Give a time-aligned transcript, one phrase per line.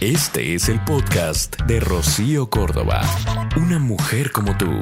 [0.00, 3.02] Este es el podcast de Rocío Córdoba.
[3.56, 4.80] Una mujer como tú.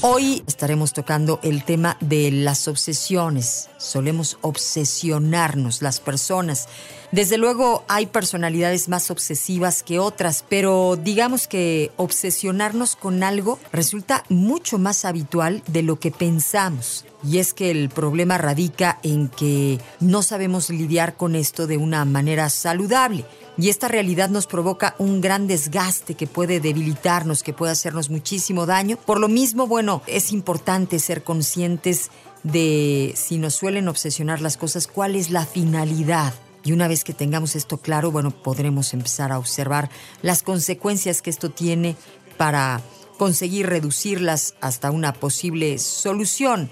[0.00, 3.68] Hoy estaremos tocando el tema de las obsesiones.
[3.76, 6.68] Solemos obsesionarnos las personas.
[7.10, 14.24] Desde luego hay personalidades más obsesivas que otras, pero digamos que obsesionarnos con algo resulta
[14.30, 17.04] mucho más habitual de lo que pensamos.
[17.22, 22.06] Y es que el problema radica en que no sabemos lidiar con esto de una
[22.06, 23.26] manera saludable.
[23.58, 28.64] Y esta realidad nos provoca un gran desgaste que puede debilitarnos, que puede hacernos muchísimo
[28.64, 28.96] daño.
[28.96, 32.10] Por lo mismo, bueno, es importante ser conscientes
[32.42, 37.12] de si nos suelen obsesionar las cosas, cuál es la finalidad y una vez que
[37.12, 39.90] tengamos esto claro, bueno, podremos empezar a observar
[40.22, 41.96] las consecuencias que esto tiene
[42.36, 42.80] para
[43.18, 46.70] conseguir reducirlas hasta una posible solución.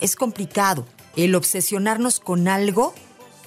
[0.00, 0.86] Es complicado.
[1.16, 2.94] El obsesionarnos con algo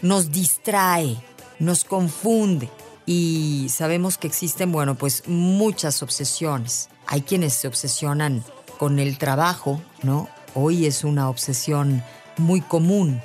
[0.02, 1.18] nos distrae,
[1.60, 2.70] nos confunde
[3.06, 6.90] y sabemos que existen, bueno, pues muchas obsesiones.
[7.08, 8.44] Hay quienes se obsesionan
[8.78, 10.30] con el trabajo, ¿no?
[10.56, 12.04] Hoy es una obsesión
[12.38, 13.22] muy común.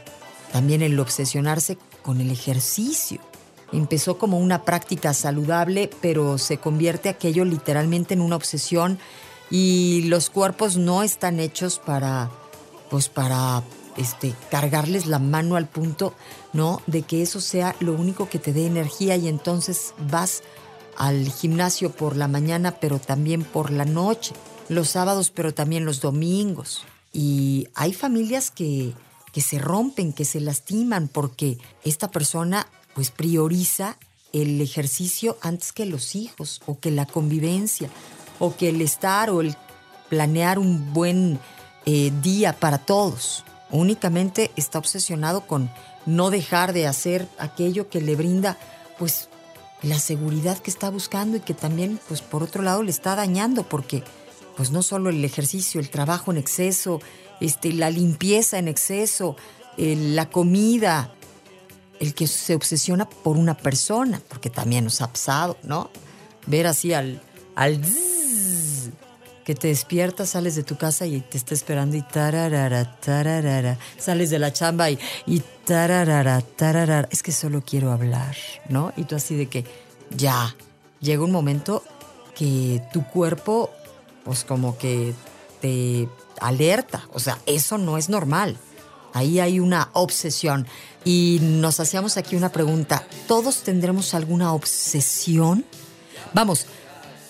[0.52, 3.20] También el obsesionarse con el ejercicio.
[3.72, 8.98] Empezó como una práctica saludable, pero se convierte aquello literalmente en una obsesión
[9.50, 12.30] y los cuerpos no están hechos para,
[12.90, 13.62] pues para
[13.98, 16.14] este, cargarles la mano al punto,
[16.52, 16.80] ¿no?
[16.86, 20.42] De que eso sea lo único que te dé energía y entonces vas
[20.96, 24.34] al gimnasio por la mañana, pero también por la noche,
[24.68, 26.84] los sábados, pero también los domingos.
[27.12, 28.94] Y hay familias que
[29.32, 33.96] que se rompen, que se lastiman, porque esta persona pues prioriza
[34.32, 37.88] el ejercicio antes que los hijos, o que la convivencia,
[38.38, 39.56] o que el estar o el
[40.08, 41.38] planear un buen
[41.86, 43.44] eh, día para todos.
[43.70, 45.70] Únicamente está obsesionado con
[46.06, 48.58] no dejar de hacer aquello que le brinda
[48.98, 49.28] pues
[49.82, 53.62] la seguridad que está buscando y que también pues por otro lado le está dañando
[53.62, 54.02] porque
[54.56, 57.00] pues no solo el ejercicio, el trabajo en exceso,
[57.40, 59.36] este, la limpieza en exceso,
[59.76, 61.12] la comida,
[62.00, 65.90] el que se obsesiona por una persona, porque también nos ha pasado, ¿no?
[66.46, 67.22] Ver así al,
[67.54, 67.80] al
[69.48, 74.28] que te despiertas, sales de tu casa y te está esperando y tararara, tararara, sales
[74.28, 78.36] de la chamba y, y tararara, tararara, es que solo quiero hablar,
[78.68, 78.92] ¿no?
[78.98, 79.64] Y tú así de que
[80.10, 80.54] ya,
[81.00, 81.82] llega un momento
[82.36, 83.70] que tu cuerpo,
[84.22, 85.14] pues como que
[85.62, 86.10] te
[86.42, 87.08] alerta.
[87.14, 88.58] O sea, eso no es normal.
[89.14, 90.66] Ahí hay una obsesión.
[91.06, 93.06] Y nos hacíamos aquí una pregunta.
[93.26, 95.64] ¿Todos tendremos alguna obsesión?
[96.34, 96.66] Vamos,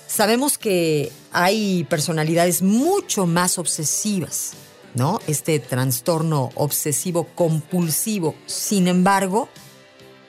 [0.08, 4.54] sabemos que hay personalidades mucho más obsesivas,
[4.94, 5.20] ¿no?
[5.28, 8.34] Este trastorno obsesivo compulsivo.
[8.46, 9.48] Sin embargo,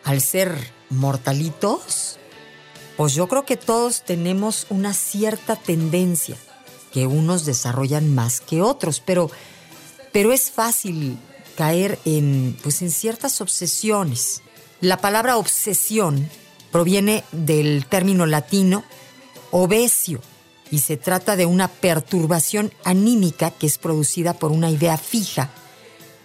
[0.04, 0.54] al ser
[0.90, 2.20] mortalitos,
[2.98, 6.36] pues yo creo que todos tenemos una cierta tendencia
[6.92, 9.32] que unos desarrollan más que otros, pero,
[10.12, 11.18] pero es fácil
[11.56, 14.42] caer en, pues en ciertas obsesiones.
[14.82, 16.30] La palabra obsesión
[16.72, 18.84] proviene del término latino
[19.52, 20.22] obesio
[20.72, 25.50] y se trata de una perturbación anímica que es producida por una idea fija,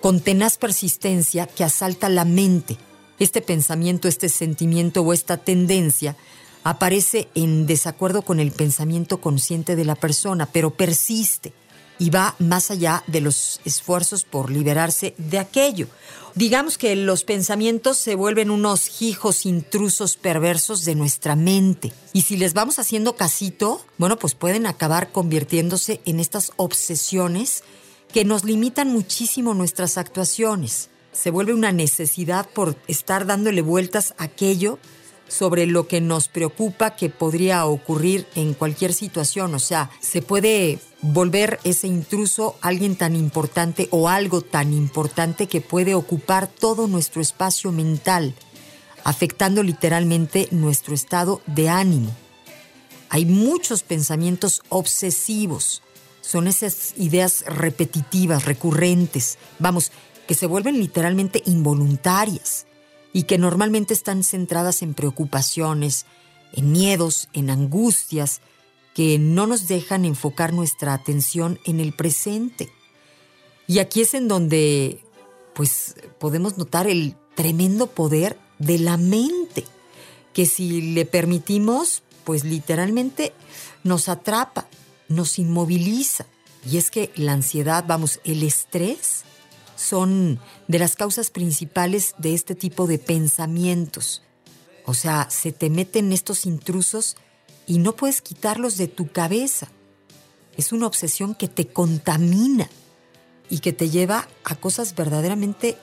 [0.00, 2.76] con tenaz persistencia que asalta la mente.
[3.18, 6.16] Este pensamiento, este sentimiento o esta tendencia
[6.62, 11.52] aparece en desacuerdo con el pensamiento consciente de la persona, pero persiste
[11.98, 15.88] y va más allá de los esfuerzos por liberarse de aquello.
[16.34, 21.92] Digamos que los pensamientos se vuelven unos hijos intrusos perversos de nuestra mente.
[22.12, 27.62] Y si les vamos haciendo casito, bueno, pues pueden acabar convirtiéndose en estas obsesiones
[28.12, 30.88] que nos limitan muchísimo nuestras actuaciones.
[31.12, 34.80] Se vuelve una necesidad por estar dándole vueltas a aquello
[35.28, 39.54] sobre lo que nos preocupa que podría ocurrir en cualquier situación.
[39.54, 45.60] O sea, se puede volver ese intruso alguien tan importante o algo tan importante que
[45.60, 48.34] puede ocupar todo nuestro espacio mental,
[49.02, 52.14] afectando literalmente nuestro estado de ánimo.
[53.10, 55.82] Hay muchos pensamientos obsesivos.
[56.20, 59.92] Son esas ideas repetitivas, recurrentes, vamos,
[60.26, 62.66] que se vuelven literalmente involuntarias
[63.14, 66.04] y que normalmente están centradas en preocupaciones,
[66.52, 68.42] en miedos, en angustias,
[68.92, 72.70] que no nos dejan enfocar nuestra atención en el presente.
[73.66, 75.00] Y aquí es en donde
[75.54, 79.64] pues podemos notar el tremendo poder de la mente,
[80.32, 83.32] que si le permitimos, pues literalmente
[83.84, 84.66] nos atrapa,
[85.08, 86.26] nos inmoviliza.
[86.68, 89.24] Y es que la ansiedad, vamos, el estrés
[89.76, 94.22] son de las causas principales de este tipo de pensamientos.
[94.86, 97.16] O sea, se te meten estos intrusos
[97.66, 99.68] y no puedes quitarlos de tu cabeza.
[100.56, 102.68] Es una obsesión que te contamina
[103.50, 105.76] y que te lleva a cosas verdaderamente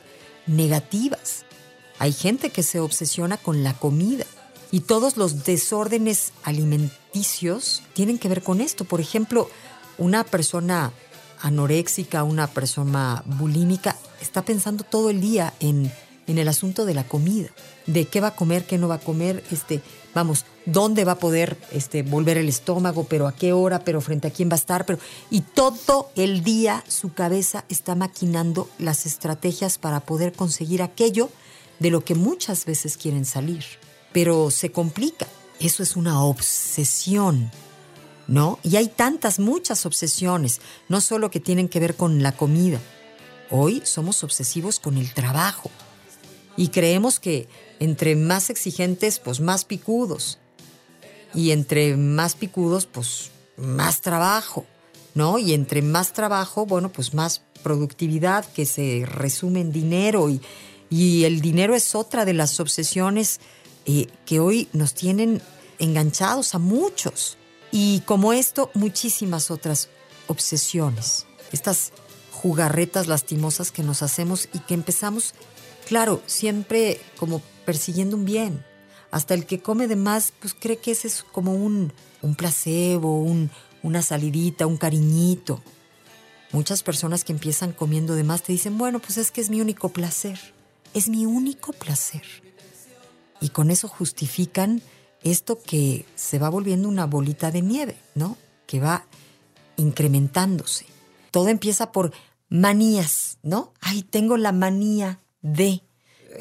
[0.47, 1.45] negativas.
[1.99, 4.25] Hay gente que se obsesiona con la comida
[4.71, 8.85] y todos los desórdenes alimenticios tienen que ver con esto.
[8.85, 9.49] Por ejemplo,
[9.97, 10.93] una persona
[11.41, 15.91] anoréxica, una persona bulímica, está pensando todo el día en,
[16.27, 17.49] en el asunto de la comida,
[17.87, 19.81] de qué va a comer, qué no va a comer, este,
[20.13, 24.27] vamos, dónde va a poder este, volver el estómago, pero a qué hora, pero frente
[24.27, 24.99] a quién va a estar, pero
[25.29, 31.29] y todo el día su cabeza está maquinando las estrategias para poder conseguir aquello
[31.79, 33.63] de lo que muchas veces quieren salir,
[34.11, 35.27] pero se complica.
[35.59, 37.51] Eso es una obsesión.
[38.27, 38.59] ¿No?
[38.63, 42.79] Y hay tantas, muchas obsesiones, no solo que tienen que ver con la comida.
[43.49, 45.69] Hoy somos obsesivos con el trabajo
[46.55, 50.37] y creemos que entre más exigentes, pues más picudos
[51.33, 54.65] y entre más picudos, pues más trabajo,
[55.13, 55.37] ¿no?
[55.37, 60.41] Y entre más trabajo, bueno, pues más productividad que se resume en dinero y,
[60.89, 63.39] y el dinero es otra de las obsesiones
[63.85, 65.41] eh, que hoy nos tienen
[65.79, 67.37] enganchados a muchos.
[67.71, 69.89] Y como esto, muchísimas otras
[70.27, 71.93] obsesiones, estas
[72.31, 75.33] jugarretas lastimosas que nos hacemos y que empezamos,
[75.87, 78.65] claro, siempre como persiguiendo un bien,
[79.11, 83.21] hasta el que come de más, pues cree que ese es como un, un placebo,
[83.21, 83.51] un,
[83.83, 85.61] una salidita, un cariñito.
[86.51, 89.61] Muchas personas que empiezan comiendo de más te dicen, bueno, pues es que es mi
[89.61, 90.39] único placer.
[90.93, 92.23] Es mi único placer.
[93.39, 94.81] Y con eso justifican
[95.23, 98.37] esto que se va volviendo una bolita de nieve, ¿no?
[98.65, 99.05] Que va
[99.77, 100.85] incrementándose.
[101.31, 102.11] Todo empieza por
[102.49, 103.73] manías, ¿no?
[103.81, 105.83] Ay, tengo la manía de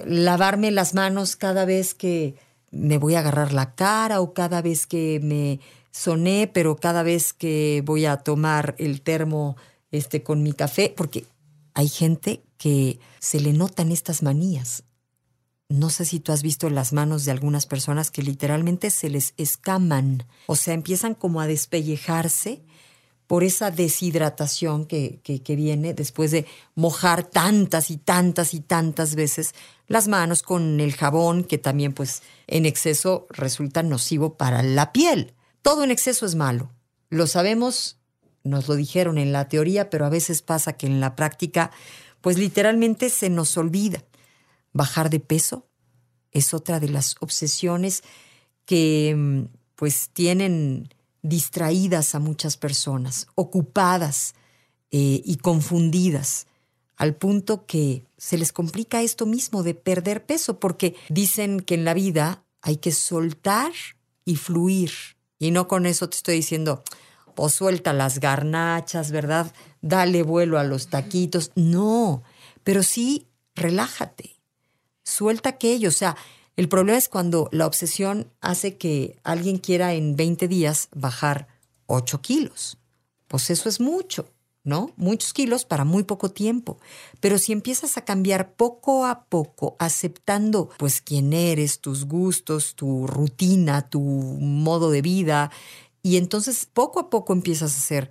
[0.05, 2.35] lavarme las manos cada vez que
[2.71, 5.61] me voy a agarrar la cara o cada vez que me
[5.91, 9.57] soné, pero cada vez que voy a tomar el termo
[9.91, 11.27] este, con mi café, porque
[11.75, 14.85] hay gente que se le notan estas manías.
[15.71, 19.35] No sé si tú has visto las manos de algunas personas que literalmente se les
[19.37, 22.61] escaman, o sea, empiezan como a despellejarse
[23.29, 26.45] por esa deshidratación que, que, viene después de
[26.75, 29.55] mojar tantas y tantas y tantas veces
[29.87, 35.35] las manos con el jabón, que también pues en exceso resulta nocivo para la piel.
[35.63, 36.73] Todo en exceso es malo.
[37.11, 38.01] Lo sabemos,
[38.43, 41.71] nos lo dijeron en la teoría, pero a veces pasa que en la práctica
[42.21, 44.03] pues literalmente se nos olvida.
[44.73, 45.67] Bajar de peso
[46.33, 48.03] es otra de las obsesiones
[48.65, 49.45] que mm,
[49.75, 54.35] pues tienen distraídas a muchas personas, ocupadas
[54.91, 56.47] eh, y confundidas,
[56.97, 61.85] al punto que se les complica esto mismo de perder peso, porque dicen que en
[61.85, 63.73] la vida hay que soltar
[64.25, 64.91] y fluir.
[65.39, 66.85] Y no con eso te estoy diciendo,
[67.27, 69.53] o pues suelta las garnachas, ¿verdad?
[69.81, 71.53] Dale vuelo a los taquitos.
[71.55, 72.23] No,
[72.65, 74.40] pero sí relájate,
[75.11, 75.89] suelta aquello.
[75.89, 76.17] O sea,
[76.57, 81.49] el problema es cuando la obsesión hace que alguien quiera en 20 días bajar
[81.87, 82.79] 8 kilos.
[83.29, 84.29] Pues eso es mucho,
[84.65, 84.93] ¿no?
[84.97, 86.79] Muchos kilos para muy poco tiempo.
[87.21, 93.07] Pero si empiezas a cambiar poco a poco, aceptando pues quién eres, tus gustos, tu
[93.07, 95.51] rutina, tu modo de vida,
[96.03, 98.11] y entonces poco a poco empiezas a hacer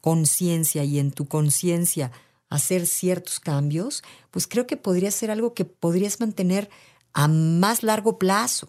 [0.00, 2.12] conciencia y en tu conciencia
[2.52, 6.68] hacer ciertos cambios, pues creo que podría ser algo que podrías mantener
[7.14, 8.68] a más largo plazo.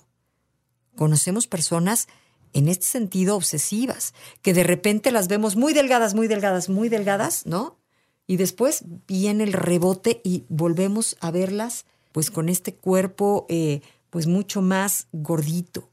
[0.96, 2.08] Conocemos personas
[2.54, 7.46] en este sentido obsesivas, que de repente las vemos muy delgadas, muy delgadas, muy delgadas,
[7.46, 7.78] ¿no?
[8.26, 14.28] Y después viene el rebote y volvemos a verlas pues con este cuerpo eh, pues
[14.28, 15.92] mucho más gordito.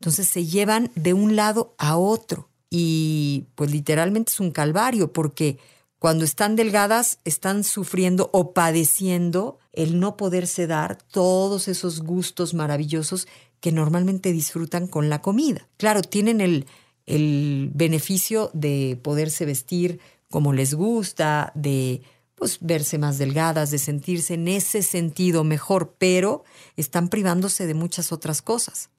[0.00, 5.58] Entonces se llevan de un lado a otro y pues literalmente es un calvario porque
[6.02, 13.28] cuando están delgadas están sufriendo o padeciendo el no poderse dar todos esos gustos maravillosos
[13.60, 15.68] que normalmente disfrutan con la comida.
[15.76, 16.66] Claro, tienen el,
[17.06, 22.02] el beneficio de poderse vestir como les gusta, de
[22.34, 26.42] pues verse más delgadas, de sentirse en ese sentido mejor, pero
[26.76, 28.90] están privándose de muchas otras cosas.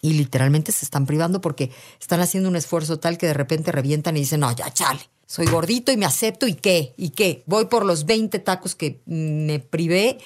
[0.00, 4.16] Y literalmente se están privando porque están haciendo un esfuerzo tal que de repente revientan
[4.16, 5.00] y dicen, no, ya chale,
[5.32, 7.42] soy gordito y me acepto y qué, y qué.
[7.46, 10.18] Voy por los 20 tacos que me privé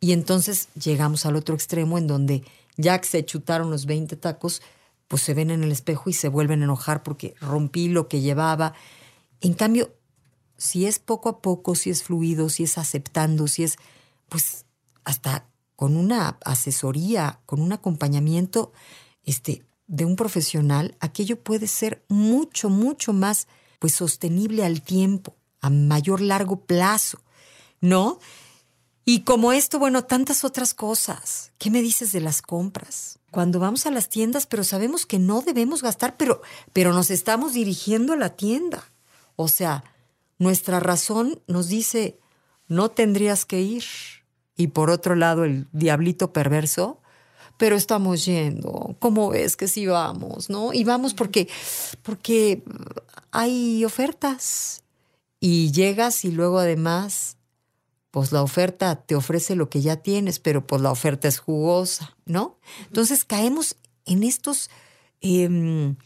[0.00, 2.42] y entonces llegamos al otro extremo en donde
[2.78, 4.62] ya que se chutaron los 20 tacos,
[5.06, 8.22] pues se ven en el espejo y se vuelven a enojar porque rompí lo que
[8.22, 8.72] llevaba.
[9.42, 9.92] En cambio,
[10.56, 13.76] si es poco a poco, si es fluido, si es aceptando, si es,
[14.30, 14.64] pues
[15.04, 18.72] hasta con una asesoría, con un acompañamiento
[19.24, 23.46] este, de un profesional, aquello puede ser mucho, mucho más
[23.84, 27.18] pues, sostenible al tiempo, a mayor largo plazo,
[27.82, 28.18] ¿no?
[29.04, 31.52] Y como esto, bueno, tantas otras cosas.
[31.58, 33.18] ¿Qué me dices de las compras?
[33.30, 36.40] Cuando vamos a las tiendas, pero sabemos que no debemos gastar, pero,
[36.72, 38.90] pero nos estamos dirigiendo a la tienda.
[39.36, 39.84] O sea,
[40.38, 42.18] nuestra razón nos dice,
[42.68, 43.84] no tendrías que ir.
[44.56, 47.02] Y por otro lado, el diablito perverso,
[47.56, 48.96] pero estamos yendo.
[48.98, 50.72] ¿Cómo ves que sí vamos, no?
[50.72, 51.48] Y vamos porque,
[52.02, 52.62] porque
[53.30, 54.82] hay ofertas.
[55.40, 57.36] Y llegas y luego además
[58.14, 62.16] pues la oferta te ofrece lo que ya tienes, pero pues la oferta es jugosa,
[62.26, 62.60] ¿no?
[62.86, 64.70] Entonces caemos en estos,
[65.20, 65.96] em,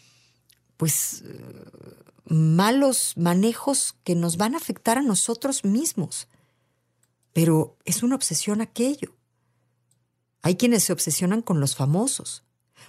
[0.78, 1.22] pues,
[2.24, 6.28] malos manejos que nos van a afectar a nosotros mismos.
[7.34, 9.14] Pero es una obsesión aquello.
[10.42, 12.44] Hay quienes se obsesionan con los famosos.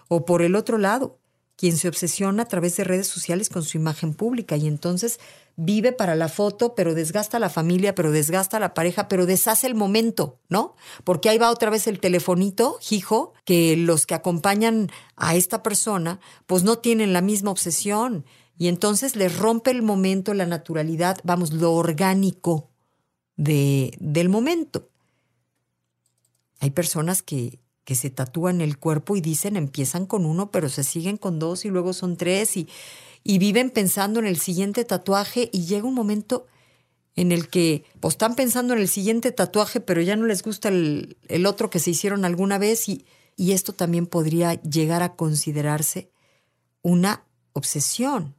[0.08, 1.20] O por el otro lado,
[1.60, 5.20] quien se obsesiona a través de redes sociales con su imagen pública y entonces
[5.58, 9.26] vive para la foto, pero desgasta a la familia, pero desgasta a la pareja, pero
[9.26, 10.78] deshace el momento, ¿no?
[11.04, 16.22] Porque ahí va otra vez el telefonito, hijo, que los que acompañan a esta persona,
[16.48, 18.26] pues no tienen la misma obsesión.
[18.58, 22.70] Y entonces les rompe el momento, la naturalidad, vamos, lo orgánico
[23.36, 24.89] de, del momento.
[26.60, 30.84] Hay personas que, que se tatúan el cuerpo y dicen empiezan con uno, pero se
[30.84, 32.68] siguen con dos y luego son tres y
[33.24, 36.48] y viven pensando en el siguiente tatuaje y llega un momento
[37.16, 40.70] en el que pues, están pensando en el siguiente tatuaje, pero ya no les gusta
[40.70, 46.12] el, otro que se hicieron alguna vez y, y esto también podría llegar a considerarse
[46.82, 48.36] una obsesión.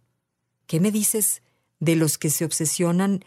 [0.66, 1.42] ¿Qué me dices
[1.78, 3.24] de los que se obsesionan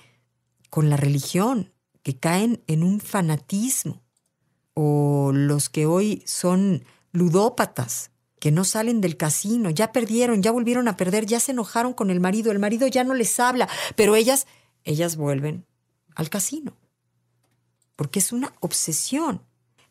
[0.70, 1.72] con la religión,
[2.02, 4.02] que caen en un fanatismo?
[4.74, 10.88] O los que hoy son ludópatas, que no salen del casino, ya perdieron, ya volvieron
[10.89, 14.15] a perder, ya se enojaron con el marido, el marido ya no les habla, pero
[14.15, 14.48] ellas,
[14.84, 15.65] ellas vuelven
[16.15, 16.75] al casino,
[17.96, 19.42] porque es una obsesión.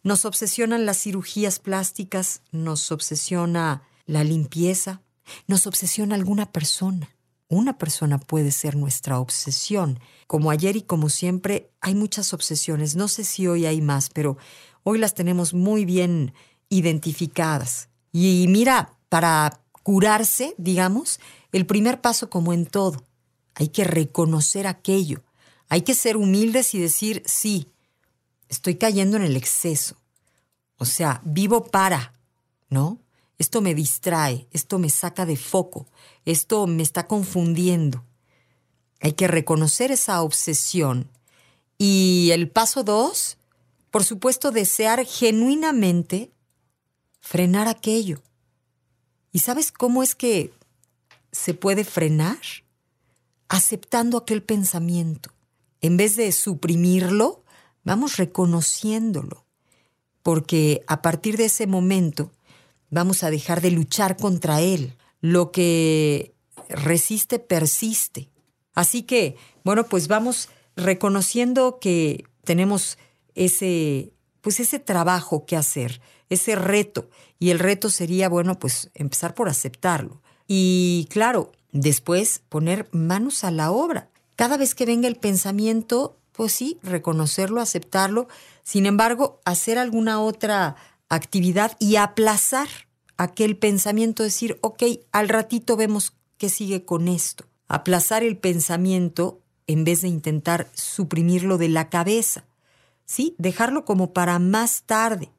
[0.03, 5.01] Nos obsesionan las cirugías plásticas, nos obsesiona la limpieza,
[5.47, 7.09] nos obsesiona alguna persona.
[7.49, 10.01] Una persona puede ser nuestra obsesión.
[10.27, 12.97] Como ayer y como siempre, hay muchas obsesiones.
[12.97, 14.39] No sé si hoy hay más, pero
[14.85, 16.35] hoy las tenemos muy bien
[16.69, 17.89] identificadas.
[18.13, 21.21] Y mira, para curarse, digamos,
[21.53, 23.05] el primer paso como en todo,
[23.55, 25.23] hay que reconocer aquello,
[25.69, 27.69] hay que ser humildes y decir, sí,
[28.49, 29.97] estoy cayendo en el exceso.
[30.79, 32.13] O sea, vivo para,
[32.69, 32.99] ¿no?
[33.39, 35.87] Esto me distrae, esto me saca de foco,
[36.25, 38.05] esto me está confundiendo.
[39.01, 41.11] Hay que reconocer esa obsesión.
[41.77, 43.39] Y el paso dos,
[43.93, 46.33] por supuesto, desear genuinamente
[47.21, 48.23] frenar aquello.
[49.33, 50.51] ¿Y sabes cómo es que
[51.31, 52.39] se puede frenar?
[53.49, 55.31] Aceptando aquel pensamiento.
[55.83, 57.45] En vez de suprimirlo,
[57.85, 59.45] vamos reconociéndolo.
[60.23, 62.33] Porque a partir de ese momento
[62.89, 64.97] vamos a dejar de luchar contra él.
[65.21, 66.35] Lo que
[66.71, 68.31] resiste, persiste.
[68.73, 72.97] Así que, bueno, pues vamos reconociendo que tenemos
[73.35, 76.01] ese, pues ese trabajo que hacer
[76.33, 77.09] ese reto.
[77.39, 80.23] Y el reto sería, bueno, pues empezar por aceptarlo.
[80.49, 84.09] Y claro, después poner manos a la obra.
[84.37, 88.29] Cada vez que venga el pensamiento, pues sí, reconocerlo, aceptarlo.
[88.63, 90.77] Sin embargo, hacer alguna otra
[91.09, 92.69] actividad y aplazar
[93.17, 97.45] aquel pensamiento, decir, ok, al ratito vemos qué sigue con esto.
[97.69, 102.45] Aplazar el pensamiento en vez de intentar suprimirlo de la cabeza.
[103.07, 105.31] Sí, dejarlo como para más tarde.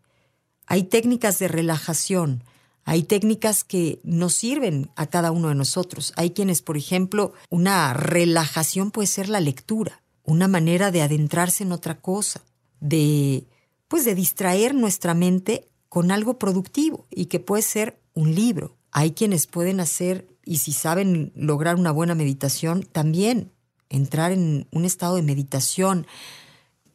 [0.65, 2.43] Hay técnicas de relajación,
[2.85, 6.13] hay técnicas que nos sirven a cada uno de nosotros.
[6.15, 11.71] Hay quienes, por ejemplo, una relajación puede ser la lectura, una manera de adentrarse en
[11.71, 12.41] otra cosa,
[12.79, 13.47] de
[13.87, 18.75] pues de distraer nuestra mente con algo productivo y que puede ser un libro.
[18.91, 23.51] Hay quienes pueden hacer y si saben lograr una buena meditación, también
[23.89, 26.07] entrar en un estado de meditación,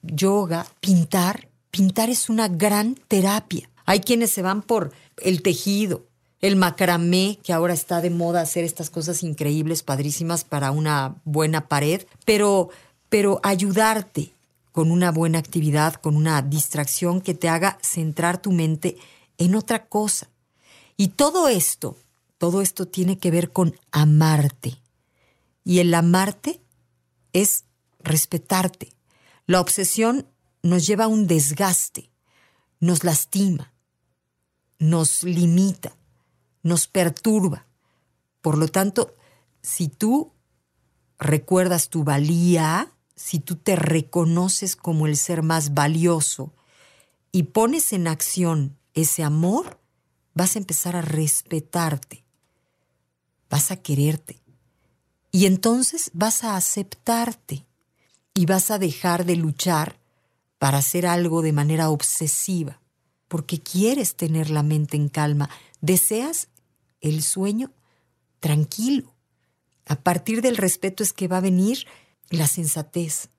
[0.03, 3.69] yoga, pintar, Pintar es una gran terapia.
[3.85, 6.07] Hay quienes se van por el tejido,
[6.41, 11.69] el macramé, que ahora está de moda hacer estas cosas increíbles, padrísimas para una buena
[11.69, 12.71] pared, pero,
[13.09, 14.33] pero ayudarte
[14.73, 18.97] con una buena actividad, con una distracción que te haga centrar tu mente
[19.37, 20.29] en otra cosa.
[20.97, 21.97] Y todo esto,
[22.39, 24.79] todo esto tiene que ver con amarte.
[25.65, 26.61] Y el amarte
[27.33, 27.65] es
[28.01, 28.98] respetarte.
[29.49, 30.29] La obsesión
[30.63, 32.11] nos lleva a un desgaste,
[32.81, 33.73] nos lastima,
[34.79, 35.97] nos limita,
[36.63, 37.67] nos perturba.
[38.43, 39.15] Por lo tanto,
[39.63, 40.35] si tú
[41.19, 46.53] recuerdas tu valía, si tú te reconoces como el ser más valioso
[47.33, 49.81] y pones en acción ese amor,
[50.35, 52.23] vas a empezar a respetarte,
[53.49, 54.43] vas a quererte
[55.31, 57.65] y entonces vas a aceptarte
[58.39, 59.99] y vas a dejar de luchar
[60.61, 62.81] para hacer algo de manera obsesiva,
[63.27, 66.47] porque quieres tener la mente en calma, deseas
[67.01, 67.73] el sueño
[68.39, 69.13] tranquilo.
[69.87, 71.89] A partir del respeto es que va a venir
[72.31, 73.31] la sensatez,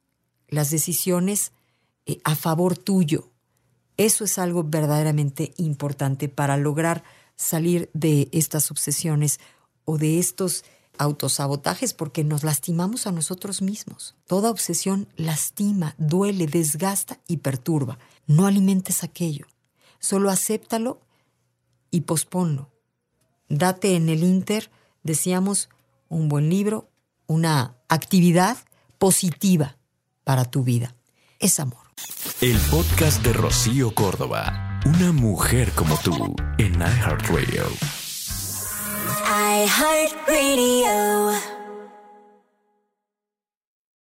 [0.49, 1.53] las decisiones
[2.05, 3.31] eh, a favor tuyo.
[3.95, 7.05] Eso es algo verdaderamente importante para lograr
[7.37, 9.39] salir de estas obsesiones
[9.85, 10.65] o de estos
[10.99, 14.15] autosabotajes porque nos lastimamos a nosotros mismos.
[14.27, 17.97] Toda obsesión lastima, duele, desgasta y perturba.
[18.27, 19.47] No alimentes aquello.
[19.99, 21.01] Solo acéptalo
[21.89, 22.69] y posponlo.
[23.47, 24.69] Date en el Inter,
[25.01, 25.69] decíamos,
[26.09, 26.89] un buen libro,
[27.25, 28.57] una actividad
[28.97, 29.77] positiva
[30.23, 30.95] para tu vida.
[31.39, 31.79] Es amor.
[32.41, 34.81] El podcast de Rocío Córdoba.
[34.85, 37.98] Una mujer como tú en iHeartRadio.
[39.65, 41.58] iHeartRadio.